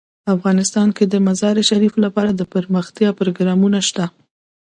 افغانستان 0.35 0.87
کې 0.95 1.05
د 1.07 1.15
مزارشریف 1.27 1.93
لپاره 2.05 2.29
دپرمختیا 2.41 3.09
پروګرامونه 3.19 3.79
شته. 3.87 4.05